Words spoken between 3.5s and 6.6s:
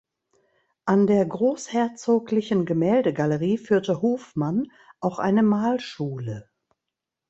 führte Hofmann auch eine Malschule.